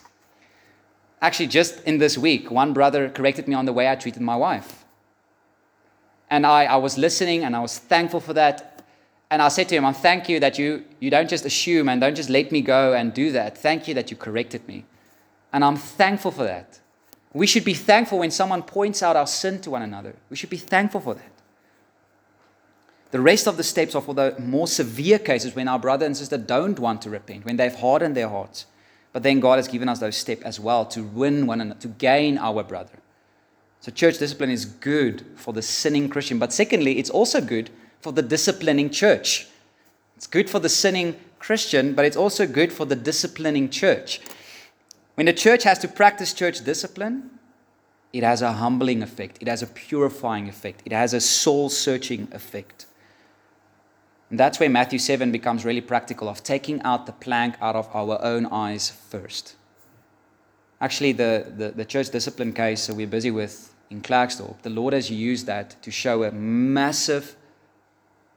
[1.24, 4.36] Actually, just in this week, one brother corrected me on the way I treated my
[4.36, 4.84] wife.
[6.28, 8.84] And I, I was listening and I was thankful for that.
[9.30, 11.98] And I said to him, I thank you that you, you don't just assume and
[11.98, 13.56] don't just let me go and do that.
[13.56, 14.84] Thank you that you corrected me.
[15.50, 16.78] And I'm thankful for that.
[17.32, 20.16] We should be thankful when someone points out our sin to one another.
[20.28, 21.32] We should be thankful for that.
[23.12, 26.14] The rest of the steps are for the more severe cases when our brother and
[26.14, 28.66] sister don't want to repent, when they've hardened their hearts.
[29.14, 31.88] But then God has given us those steps as well to win one another, to
[31.88, 32.98] gain our brother.
[33.80, 36.40] So church discipline is good for the sinning Christian.
[36.40, 39.46] But secondly, it's also good for the disciplining church.
[40.16, 44.20] It's good for the sinning Christian, but it's also good for the disciplining church.
[45.14, 47.30] When the church has to practice church discipline,
[48.12, 52.26] it has a humbling effect, it has a purifying effect, it has a soul searching
[52.32, 52.86] effect.
[54.34, 57.88] And that's where Matthew 7 becomes really practical of taking out the plank out of
[57.94, 59.54] our own eyes first.
[60.80, 64.92] Actually, the, the, the church discipline case that we're busy with in Klerksdorp, the Lord
[64.92, 67.36] has used that to show a massive,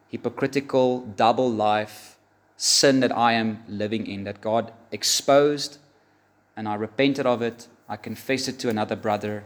[0.10, 2.20] hypocritical, double life
[2.58, 5.80] sin that I am living in, that God exposed,
[6.56, 7.68] and I repented of it.
[7.90, 9.46] I confessed it to another brother,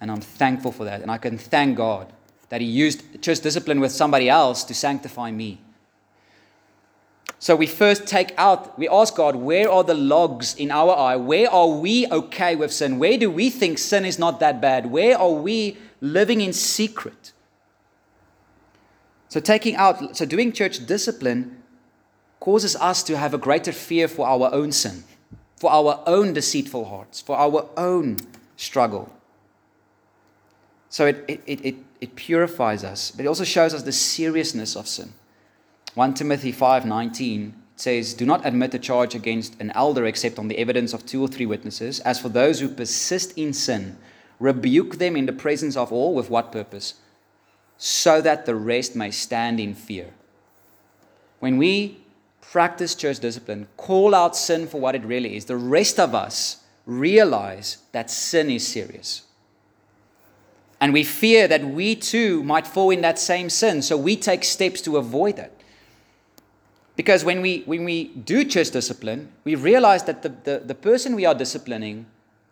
[0.00, 1.02] and I'm thankful for that.
[1.02, 2.12] And I can thank God
[2.48, 5.63] that He used church discipline with somebody else to sanctify me.
[7.44, 11.16] So we first take out, we ask God, where are the logs in our eye?
[11.16, 12.98] Where are we okay with sin?
[12.98, 14.90] Where do we think sin is not that bad?
[14.90, 17.32] Where are we living in secret?
[19.28, 21.62] So taking out, so doing church discipline
[22.40, 25.04] causes us to have a greater fear for our own sin,
[25.56, 28.16] for our own deceitful hearts, for our own
[28.56, 29.12] struggle.
[30.88, 34.88] So it, it, it, it purifies us, but it also shows us the seriousness of
[34.88, 35.12] sin.
[35.94, 40.58] 1 Timothy 5:19 says, "Do not admit a charge against an elder except on the
[40.58, 42.00] evidence of two or three witnesses.
[42.00, 43.96] As for those who persist in sin,
[44.40, 46.94] rebuke them in the presence of all with what purpose?
[47.78, 50.10] So that the rest may stand in fear."
[51.38, 51.98] When we
[52.40, 56.58] practice church discipline, call out sin for what it really is, the rest of us
[56.86, 59.22] realize that sin is serious.
[60.80, 64.44] And we fear that we too might fall in that same sin, so we take
[64.44, 65.53] steps to avoid that.
[66.96, 71.16] Because when we, when we do church discipline, we realize that the, the, the person
[71.16, 72.06] we are disciplining,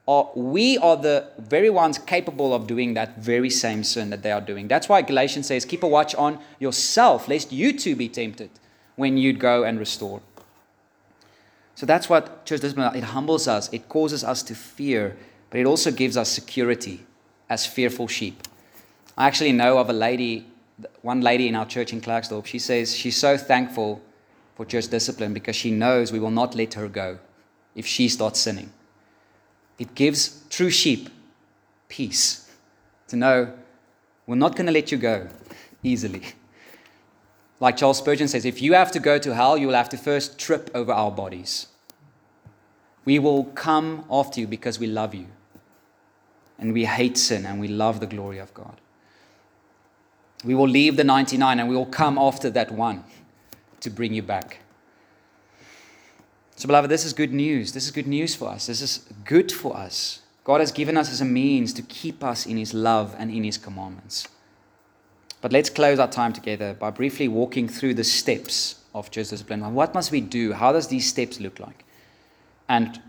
[0.09, 4.33] are, we are the very ones capable of doing that very same sin that they
[4.33, 4.67] are doing.
[4.67, 8.51] That's why Galatians says, keep a watch on yourself, lest you too be tempted
[8.97, 10.21] when you go and restore.
[11.77, 15.17] So that's what church discipline, it humbles us, it causes us to fear,
[15.51, 17.07] but it also gives us security
[17.49, 18.43] as fearful sheep.
[19.17, 20.47] I actually know of a lady,
[21.03, 24.03] one lady in our church in Klerksdorp, she says she's so thankful
[24.55, 27.19] for church discipline because she knows we will not let her go
[27.75, 28.73] if she starts sinning.
[29.79, 31.09] It gives true sheep
[31.89, 32.51] peace
[33.09, 33.53] to know
[34.27, 35.29] we're not going to let you go
[35.83, 36.23] easily.
[37.61, 39.97] Like Charles Spurgeon says, if you have to go to hell, you will have to
[39.97, 41.69] first trip over our bodies.
[43.05, 45.27] We will come after you because we love you.
[46.59, 48.81] And we hate sin and we love the glory of God.
[50.45, 53.05] We will leave the 99 and we will come after that one
[53.83, 54.59] to bring you back.
[56.57, 57.73] So, beloved, this is good news.
[57.73, 58.67] This is good news for us.
[58.67, 60.21] This is good for us.
[60.45, 63.45] God has given us as a means to keep us in His love and in
[63.45, 64.29] His commandments.
[65.41, 69.75] But let's close our time together by briefly walking through the steps of church discipline.
[69.75, 70.53] What must we do?
[70.53, 71.85] How does these steps look like?
[72.69, 73.01] And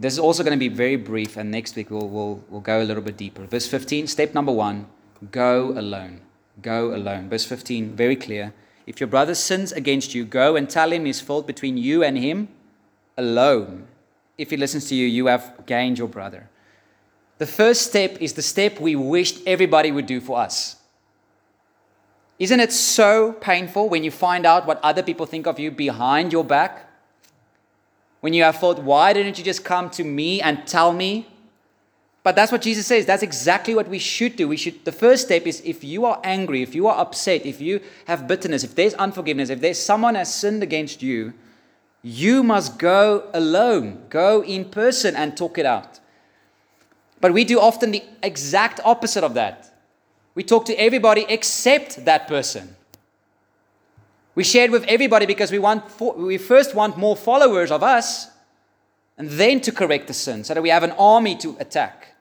[0.00, 2.82] this is also going to be very brief, and next week we'll, we'll, we'll go
[2.82, 3.46] a little bit deeper.
[3.46, 4.86] Verse 15, step number one
[5.30, 6.20] go alone.
[6.62, 7.28] Go alone.
[7.28, 8.52] Verse 15, very clear.
[8.88, 12.16] If your brother sins against you, go and tell him his fault between you and
[12.16, 12.48] him
[13.18, 13.86] alone.
[14.38, 16.48] If he listens to you, you have gained your brother.
[17.36, 20.76] The first step is the step we wished everybody would do for us.
[22.38, 26.32] Isn't it so painful when you find out what other people think of you behind
[26.32, 26.88] your back?
[28.20, 31.26] When you have thought, why didn't you just come to me and tell me?
[32.22, 33.06] But that's what Jesus says.
[33.06, 34.48] That's exactly what we should do.
[34.48, 37.60] We should the first step is if you are angry, if you are upset, if
[37.60, 41.32] you have bitterness, if there's unforgiveness, if there's someone has sinned against you,
[42.02, 44.02] you must go alone.
[44.10, 46.00] Go in person and talk it out.
[47.20, 49.72] But we do often the exact opposite of that.
[50.34, 52.76] We talk to everybody except that person.
[54.34, 55.82] We share it with everybody because we want
[56.16, 58.28] we first want more followers of us
[59.18, 62.14] and then to correct the sin so that we have an army to attack.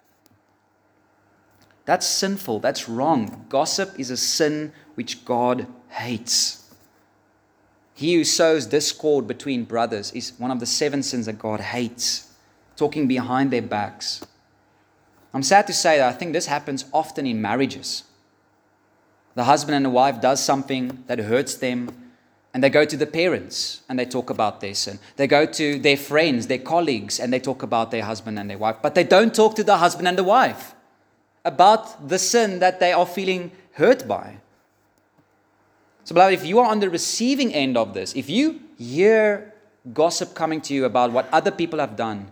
[1.86, 2.60] That's sinful.
[2.60, 3.46] That's wrong.
[3.48, 6.70] Gossip is a sin which God hates.
[7.94, 12.34] He who sows discord between brothers is one of the seven sins that God hates,
[12.76, 14.26] talking behind their backs.
[15.34, 18.04] I'm sad to say that I think this happens often in marriages.
[19.36, 21.97] The husband and the wife does something that hurts them
[22.58, 24.98] and they go to the parents and they talk about their sin.
[25.16, 28.58] They go to their friends, their colleagues, and they talk about their husband and their
[28.58, 28.78] wife.
[28.82, 30.74] But they don't talk to the husband and the wife
[31.46, 34.38] about the sin that they are feeling hurt by.
[36.04, 39.54] So, beloved, if you are on the receiving end of this, if you hear
[39.94, 42.32] gossip coming to you about what other people have done,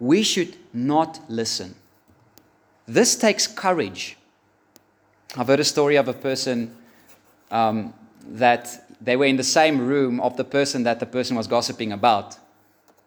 [0.00, 1.76] we should not listen.
[2.88, 4.16] This takes courage.
[5.36, 6.76] I've heard a story of a person
[7.52, 7.94] um,
[8.26, 11.92] that they were in the same room of the person that the person was gossiping
[11.92, 12.36] about.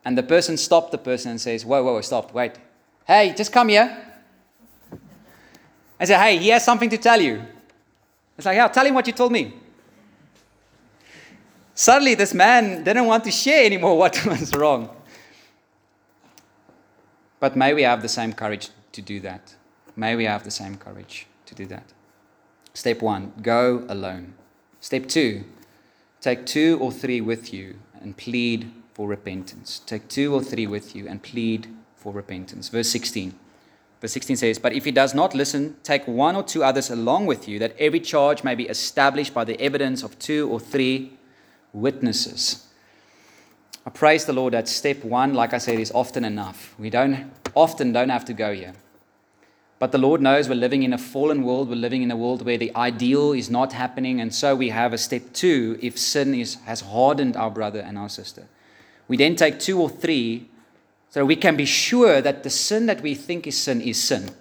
[0.06, 2.54] And the person stopped the person and says, Whoa, whoa, whoa, stop, wait.
[3.06, 4.06] Hey, just come here.
[6.00, 7.44] I said, Hey, he has something to tell you.
[8.38, 9.54] It's like, Yeah, tell him what you told me.
[11.76, 14.90] Suddenly, this man didn't want to share anymore what was wrong.
[17.40, 19.56] But may we have the same courage to do that.
[19.96, 21.94] May we have the same courage to do that.
[22.74, 24.34] Step one go alone.
[24.80, 25.44] Step two
[26.24, 29.82] Take two or three with you and plead for repentance.
[29.86, 32.70] Take two or three with you and plead for repentance.
[32.70, 33.34] Verse 16.
[34.00, 37.26] Verse 16 says, But if he does not listen, take one or two others along
[37.26, 41.12] with you, that every charge may be established by the evidence of two or three
[41.74, 42.68] witnesses.
[43.86, 46.74] I praise the Lord that step one, like I said, is often enough.
[46.80, 48.72] We don't often don't have to go here.
[49.80, 51.70] But the Lord knows we're living in a fallen world.
[51.70, 54.22] We're living in a world where the ideal is not happening.
[54.22, 57.98] And so we have a step two if sin is, has hardened our brother and
[57.98, 58.48] our sister.
[59.08, 60.50] We then take two or three
[61.10, 64.32] so we can be sure that the sin that we think is sin is sin.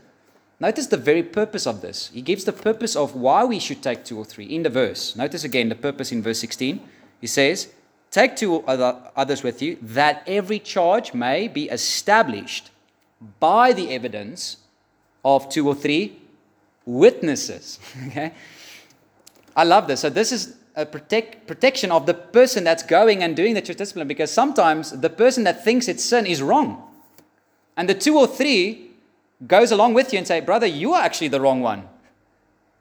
[0.61, 2.09] Notice the very purpose of this.
[2.15, 5.17] He gives the purpose of why we should take two or three in the verse.
[5.17, 6.81] Notice again the purpose in verse 16.
[7.21, 7.69] He says,
[8.13, 12.71] Take two other, others with you, that every charge may be established
[13.41, 14.59] by the evidence
[15.25, 16.19] of two or three
[16.85, 17.79] witnesses.
[18.09, 18.33] Okay?
[19.55, 20.01] I love this.
[20.01, 23.77] So, this is a protect, protection of the person that's going and doing the church
[23.77, 26.83] discipline because sometimes the person that thinks it's sin is wrong.
[27.77, 28.91] And the two or three
[29.47, 31.89] goes along with you and say, Brother, you are actually the wrong one.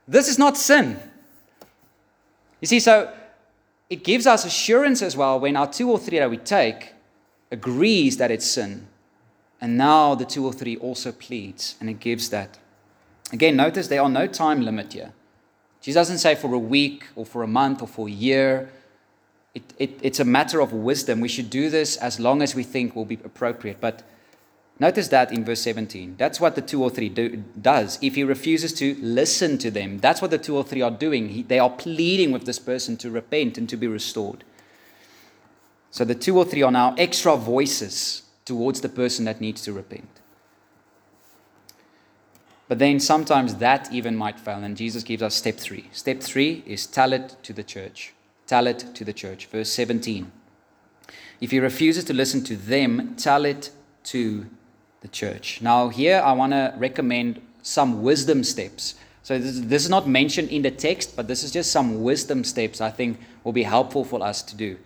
[0.08, 0.98] This is not sin.
[2.62, 3.12] You see, so
[3.90, 6.94] it gives us assurance as well when our two or three that we take
[7.52, 8.88] agrees that it's sin
[9.62, 12.58] and now the two or three also pleads, and it gives that.
[13.32, 15.14] Again, notice there are no time limit here.
[15.82, 18.72] Jesus doesn't say for a week or for a month or for a year.
[19.54, 21.22] It, it, it's a matter of wisdom.
[21.22, 23.80] We should do this as long as we think will be appropriate.
[23.80, 24.04] But
[24.80, 26.16] notice that in verse 17.
[26.18, 28.00] That's what the two or three do, does.
[28.02, 31.30] If he refuses to listen to them, that's what the two or three are doing.
[31.30, 34.44] He, they are pleading with this person to repent and to be restored.
[35.90, 39.74] So the two or three are now extra voices towards the person that needs to
[39.74, 40.22] repent.
[42.68, 45.90] But then sometimes that even might fail, and Jesus gives us step three.
[45.92, 48.14] Step three is tell it to the church.
[48.48, 49.48] Tell it to the church.
[49.48, 50.32] Verse 17.
[51.42, 53.72] If he refuses to listen to them, tell it
[54.06, 54.46] to
[55.02, 55.62] the church.
[55.62, 58.96] Now, here I want to recommend some wisdom steps.
[59.24, 62.44] So, this, this is not mentioned in the text, but this is just some wisdom
[62.44, 64.78] steps I think will be helpful for us to do.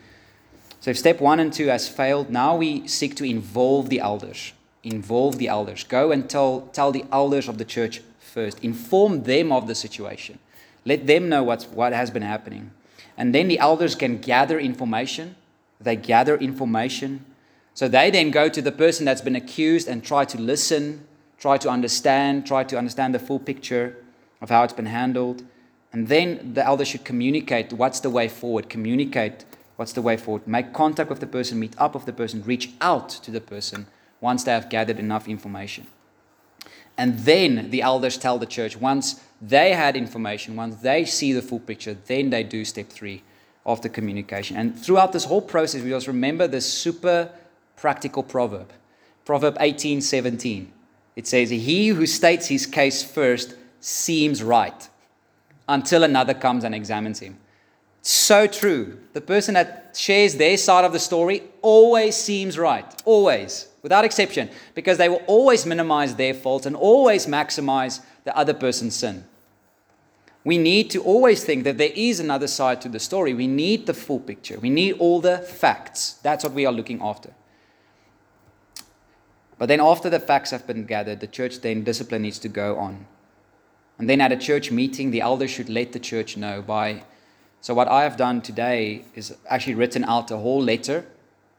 [0.86, 4.54] So if step one and two has failed, now we seek to involve the elders.
[4.84, 5.84] Involve the elders.
[5.84, 8.64] Go and tell, tell the elders of the church first.
[8.64, 10.38] Inform them of the situation.
[10.86, 12.70] Let them know what's, what has been happening.
[13.18, 15.36] And then the elders can gather information.
[15.82, 17.26] They gather information.
[17.74, 21.08] So they then go to the person that's been accused and try to listen,
[21.40, 23.98] try to understand, try to understand the full picture
[24.40, 25.46] of how it's been handled.
[25.92, 29.46] And then the elder should communicate what's the way forward, communicate
[29.76, 30.48] What's the way forward?
[30.48, 33.88] Make contact with the person, meet up with the person, reach out to the person
[34.22, 35.88] once they have gathered enough information.
[36.98, 41.42] And then the elders tell the church, once they had information, once they see the
[41.42, 43.24] full picture, then they do step three
[43.66, 44.56] of the communication.
[44.56, 47.30] And throughout this whole process, we must remember this super
[47.76, 48.72] practical proverb.
[49.26, 50.72] Proverb 18 17.
[51.16, 54.90] It says, He who states his case first seems right
[55.68, 57.38] until another comes and examines him.
[58.08, 59.00] So true.
[59.14, 62.86] The person that shares their side of the story always seems right.
[63.04, 63.68] Always.
[63.82, 64.52] Without exception.
[64.76, 69.26] Because they will always minimize their faults and always maximize the other person's sin.
[70.44, 73.34] We need to always think that there is another side to the story.
[73.34, 74.60] We need the full picture.
[74.60, 76.20] We need all the facts.
[76.22, 77.34] That's what we are looking after.
[79.58, 82.78] But then, after the facts have been gathered, the church then discipline needs to go
[82.78, 83.08] on.
[83.98, 87.04] And then, at a church meeting, the elder should let the church know by
[87.62, 91.06] So, what I have done today is actually written out a whole letter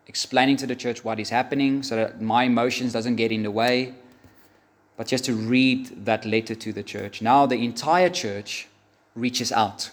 [0.06, 3.50] explaining to the church what is happening so that my emotions doesn't get in the
[3.50, 3.94] way
[4.96, 7.20] but just to read that letter to the church.
[7.20, 8.68] Now the entire church
[9.14, 9.90] reaches out.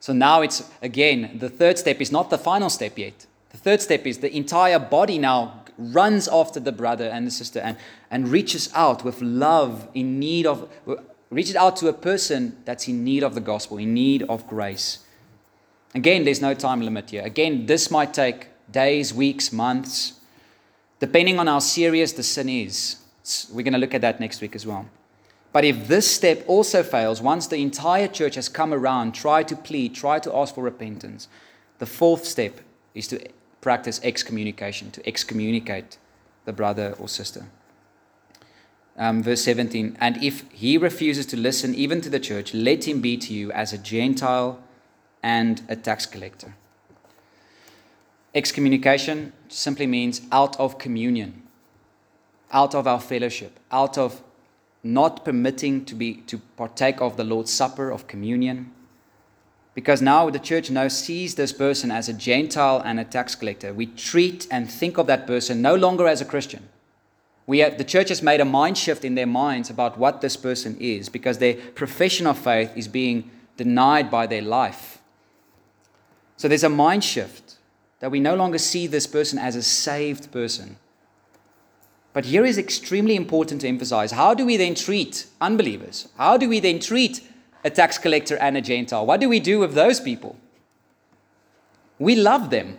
[0.00, 3.26] So now it's again the third step is not the final step yet.
[3.50, 7.60] The third step is the entire body now runs after the brother and the sister
[7.60, 7.76] and,
[8.10, 10.68] and reaches out with love in need of
[11.30, 15.00] reaches out to a person that's in need of the gospel in need of grace
[16.00, 20.20] again there's no time limit here again this might take days, weeks, months,
[20.98, 22.96] depending on how serious the sin is.
[23.52, 24.88] We're going to look at that next week as well.
[25.52, 29.56] But if this step also fails, once the entire church has come around, try to
[29.56, 31.28] plead, try to ask for repentance,
[31.78, 32.60] the fourth step
[32.94, 33.26] is to
[33.60, 35.98] practice excommunication, to excommunicate
[36.44, 37.46] the brother or sister.
[38.98, 43.00] Um, verse 17, and if he refuses to listen even to the church, let him
[43.00, 44.58] be to you as a Gentile
[45.26, 46.54] and a tax collector.
[48.32, 51.42] Excommunication simply means out of communion,
[52.52, 54.22] out of our fellowship, out of
[54.84, 58.70] not permitting to be to partake of the Lord's Supper of communion.
[59.74, 63.74] Because now the church now sees this person as a Gentile and a tax collector.
[63.74, 66.68] We treat and think of that person no longer as a Christian.
[67.48, 70.36] We have, the church has made a mind shift in their minds about what this
[70.36, 74.95] person is because their profession of faith is being denied by their life.
[76.36, 77.56] So there's a mind shift
[78.00, 80.76] that we no longer see this person as a saved person.
[82.12, 84.12] But here is extremely important to emphasize.
[84.12, 86.08] How do we then treat unbelievers?
[86.16, 87.20] How do we then treat
[87.64, 89.04] a tax collector and a Gentile?
[89.04, 90.36] What do we do with those people?
[91.98, 92.78] We love them,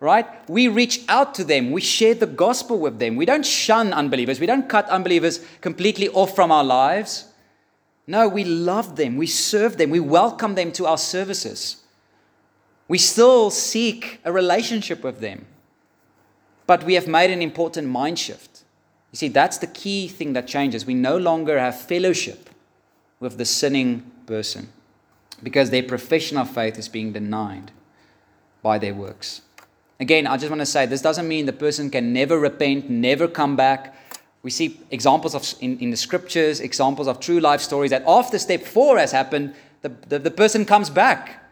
[0.00, 0.26] right?
[0.48, 1.70] We reach out to them.
[1.70, 3.16] We share the gospel with them.
[3.16, 4.40] We don't shun unbelievers.
[4.40, 7.26] We don't cut unbelievers completely off from our lives.
[8.06, 9.16] No, we love them.
[9.16, 9.90] We serve them.
[9.90, 11.82] We welcome them to our services.
[12.88, 15.46] We still seek a relationship with them.
[16.66, 18.64] But we have made an important mind shift.
[19.12, 20.84] You see, that's the key thing that changes.
[20.84, 22.50] We no longer have fellowship
[23.20, 24.68] with the sinning person
[25.42, 27.70] because their profession of faith is being denied
[28.62, 29.42] by their works.
[30.00, 33.28] Again, I just want to say this doesn't mean the person can never repent, never
[33.28, 33.94] come back.
[34.42, 38.38] We see examples of in, in the scriptures, examples of true life stories that after
[38.38, 41.47] step four has happened, the, the, the person comes back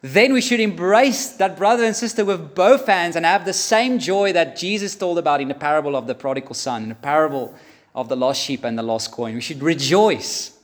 [0.00, 3.98] then we should embrace that brother and sister with both hands and have the same
[3.98, 7.54] joy that Jesus told about in the parable of the prodigal son, in the parable
[7.94, 9.34] of the lost sheep and the lost coin.
[9.34, 10.56] We should rejoice.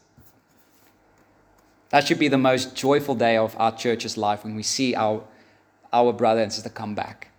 [1.90, 5.24] That should be the most joyful day of our church's life when we see our,
[5.92, 7.30] our brother and sister come back.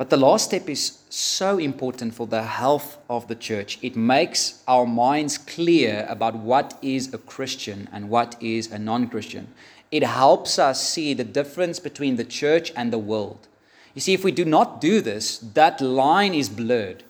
[0.00, 3.78] But the last step is so important for the health of the church.
[3.82, 9.08] It makes our minds clear about what is a Christian and what is a non
[9.08, 9.48] Christian.
[9.90, 13.46] It helps us see the difference between the church and the world.
[13.94, 17.04] You see, if we do not do this, that line is blurred.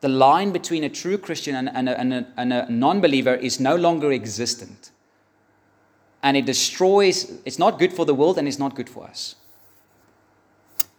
[0.00, 3.60] The line between a true Christian and, and a, and a, a non believer is
[3.60, 4.90] no longer existent.
[6.22, 9.34] And it destroys, it's not good for the world and it's not good for us.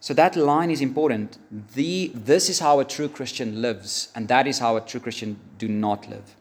[0.02, 1.38] So that line is important.
[1.76, 5.39] The, this is how a true Christian lives, and that is how a true Christian
[5.60, 6.36] do not live.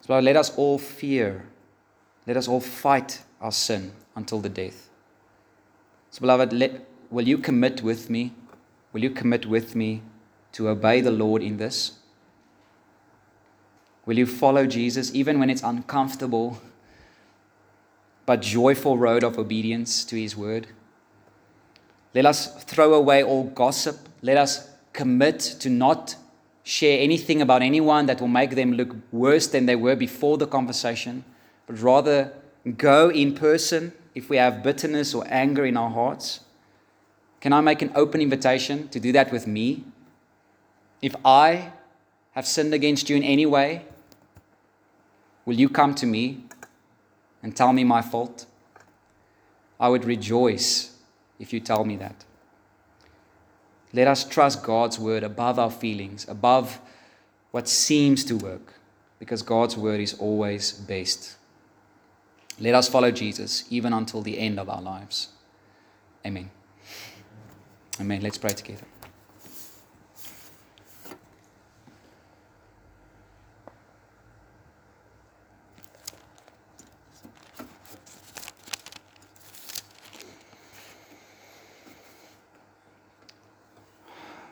[0.00, 1.44] So let us all fear.
[2.26, 4.90] Let us all fight our sin until the death.
[6.10, 8.32] So, beloved, let, will you commit with me?
[8.92, 10.02] Will you commit with me
[10.52, 11.92] to obey the Lord in this?
[14.04, 16.60] Will you follow Jesus even when it's uncomfortable,
[18.26, 20.66] but joyful road of obedience to his word?
[22.18, 24.08] Let us throw away all gossip.
[24.22, 26.16] Let us commit to not
[26.64, 30.48] share anything about anyone that will make them look worse than they were before the
[30.48, 31.22] conversation,
[31.68, 32.32] but rather
[32.76, 36.40] go in person if we have bitterness or anger in our hearts.
[37.40, 39.84] Can I make an open invitation to do that with me?
[41.00, 41.70] If I
[42.32, 43.84] have sinned against you in any way,
[45.44, 46.42] will you come to me
[47.44, 48.46] and tell me my fault?
[49.78, 50.97] I would rejoice
[51.38, 52.24] if you tell me that.
[53.92, 56.80] Let us trust God's word above our feelings, above
[57.50, 58.74] what seems to work,
[59.18, 61.36] because God's word is always best.
[62.60, 65.28] Let us follow Jesus even until the end of our lives.
[66.26, 66.50] Amen.
[68.00, 68.20] Amen.
[68.20, 68.84] Let's pray together.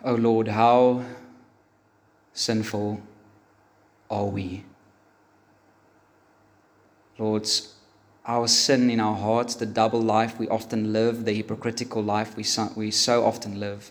[0.06, 1.04] Oh Lord, how
[2.32, 3.02] sinful
[4.08, 4.62] are we?
[7.18, 7.48] Lord,
[8.24, 12.44] our sin in our hearts, the double life we often live, the hypocritical life we
[12.44, 13.90] so, we so often live.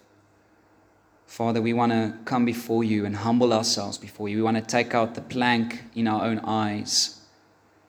[1.27, 4.37] Father, we want to come before you and humble ourselves before you.
[4.37, 7.19] We want to take out the plank in our own eyes,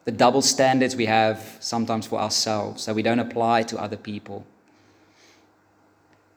[0.05, 4.45] the double standards we have sometimes for ourselves that we don't apply to other people.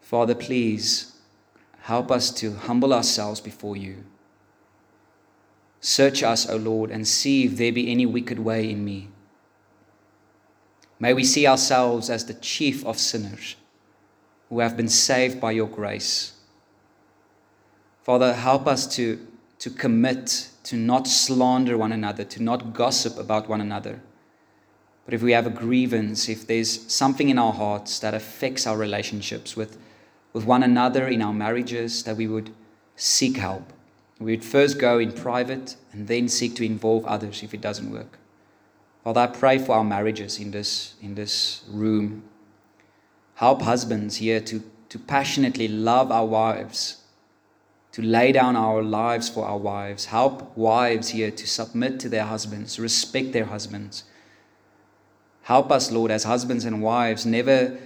[0.01, 1.18] Father, please
[1.89, 4.03] help us to humble ourselves before you.
[5.81, 9.07] Search us, O Lord, and see if there be any wicked way in me.
[10.99, 13.55] May we see ourselves as the chief of sinners
[14.49, 16.33] who have been saved by your grace.
[18.03, 19.25] Father, help us to,
[19.57, 23.99] to commit to not slander one another, to not gossip about one another.
[25.05, 28.77] But if we have a grievance, if there's something in our hearts that affects our
[28.77, 29.79] relationships with,
[30.33, 32.51] with one another in our marriages, that we would
[32.95, 33.73] seek help.
[34.19, 37.91] We would first go in private and then seek to involve others if it doesn't
[37.91, 38.19] work.
[39.03, 42.23] Father, I pray for our marriages in this, in this room.
[43.35, 46.97] Help husbands here to, to passionately love our wives,
[47.93, 50.05] to lay down our lives for our wives.
[50.05, 54.03] Help wives here to submit to their husbands, respect their husbands.
[55.43, 57.79] Help us, Lord, as husbands and wives, never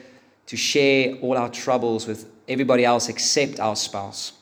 [0.48, 4.34] to share all our troubles with everybody else except our spouse.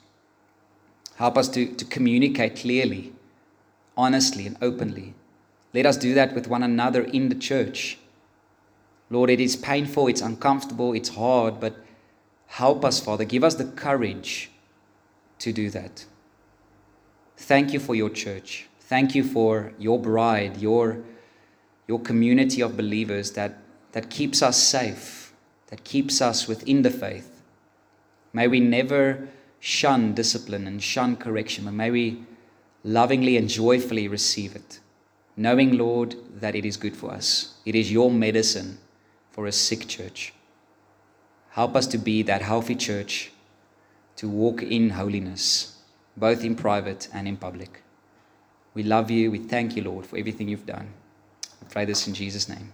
[1.16, 3.14] Help us to, to communicate clearly,
[3.96, 5.14] honestly, and openly.
[5.74, 7.98] Let us do that with one another in the church.
[9.10, 11.76] Lord, it is painful, it's uncomfortable, it's hard, but
[12.48, 13.26] help us, Father.
[13.26, 14.50] Give us the courage
[15.40, 16.06] to do that.
[17.38, 18.68] Thank you for your church.
[18.80, 21.04] Thank you for your bride, your,
[21.88, 23.58] your community of believers that,
[23.94, 25.34] that keeps us safe,
[25.68, 27.31] that keeps us within the faith.
[28.34, 29.28] May we never
[29.60, 32.24] shun discipline and shun correction, but may we
[32.84, 34.80] lovingly and joyfully receive it
[35.38, 37.56] knowing, Lord, that it is good for us.
[37.66, 38.78] It is your medicine
[39.32, 40.34] for a sick church.
[41.52, 43.32] Help us to be that healthy church,
[44.18, 45.80] to walk in holiness,
[46.16, 47.84] both in private and in public.
[48.74, 49.32] We love you.
[49.32, 50.94] We thank you, Lord, for everything you've done.
[51.62, 52.72] I pray this in Jesus' name.